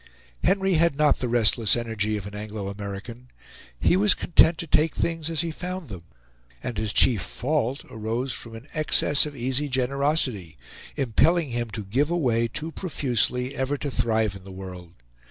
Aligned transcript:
Henry 0.43 0.73
had 0.73 0.95
not 0.95 1.19
the 1.19 1.29
restless 1.29 1.75
energy 1.75 2.17
of 2.17 2.25
an 2.25 2.33
Anglo 2.33 2.69
American. 2.69 3.29
He 3.79 3.95
was 3.95 4.15
content 4.15 4.57
to 4.57 4.65
take 4.65 4.95
things 4.95 5.29
as 5.29 5.41
he 5.41 5.51
found 5.51 5.89
them; 5.89 6.05
and 6.63 6.75
his 6.75 6.91
chief 6.91 7.21
fault 7.21 7.85
arose 7.87 8.33
from 8.33 8.55
an 8.55 8.65
excess 8.73 9.27
of 9.27 9.35
easy 9.35 9.69
generosity, 9.69 10.57
impelling 10.95 11.51
him 11.51 11.69
to 11.69 11.83
give 11.85 12.09
away 12.09 12.47
too 12.47 12.71
profusely 12.71 13.55
ever 13.55 13.77
to 13.77 13.91
thrive 13.91 14.35
in 14.35 14.43
the 14.43 14.49
world. 14.51 14.93